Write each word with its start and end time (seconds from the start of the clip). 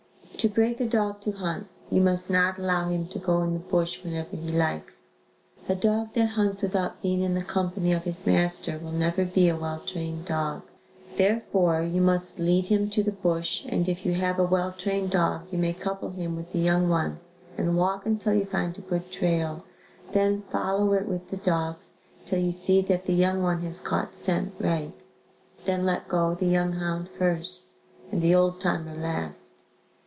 To 0.37 0.49
break 0.49 0.79
a 0.79 0.87
dog 0.87 1.21
to 1.21 1.33
hunt, 1.33 1.67
you 1.91 2.01
must 2.01 2.27
not 2.27 2.57
allow 2.57 2.89
him 2.89 3.05
to 3.09 3.19
go 3.19 3.43
in 3.43 3.53
the 3.53 3.59
bush 3.59 4.03
whenever 4.03 4.35
he 4.35 4.51
likes. 4.51 5.11
A 5.69 5.75
dog 5.75 6.15
that 6.15 6.29
hunts 6.29 6.63
without 6.63 6.99
being 6.99 7.21
in 7.21 7.35
the 7.35 7.43
company 7.43 7.93
of 7.93 8.05
his 8.05 8.25
master 8.25 8.79
will 8.79 8.91
never 8.91 9.23
be 9.23 9.49
a 9.49 9.55
well 9.55 9.83
trained 9.85 10.25
dog. 10.25 10.63
Therefore, 11.15 11.83
you 11.83 12.01
must 12.01 12.39
lead 12.39 12.65
him 12.65 12.89
in 12.91 13.03
the 13.05 13.11
bush 13.11 13.65
and 13.69 13.87
if 13.87 14.03
you 14.03 14.15
have 14.15 14.39
a 14.39 14.43
well 14.43 14.71
trained 14.75 15.11
dog, 15.11 15.43
you 15.51 15.59
may 15.59 15.73
couple 15.73 16.09
him 16.09 16.35
with 16.35 16.51
the 16.53 16.59
young 16.59 16.89
one 16.89 17.19
and 17.55 17.77
walk 17.77 18.07
until 18.07 18.33
you 18.33 18.45
find 18.45 18.75
a 18.79 18.81
good 18.81 19.11
trail 19.11 19.63
then 20.13 20.41
follow 20.51 20.93
it 20.93 21.07
with 21.07 21.29
the 21.29 21.37
dogs 21.37 21.99
till 22.25 22.39
you 22.39 22.51
see 22.51 22.81
that 22.81 23.05
the 23.05 23.13
young 23.13 23.43
one 23.43 23.61
has 23.61 23.79
caught 23.79 24.15
scent 24.15 24.55
right, 24.59 24.93
then 25.65 25.85
let 25.85 26.07
go 26.07 26.33
the 26.33 26.47
young 26.47 26.73
hound 26.73 27.07
first 27.15 27.67
and 28.11 28.23
the 28.23 28.33
"old 28.33 28.59
timer" 28.59 28.95
last. 28.95 29.59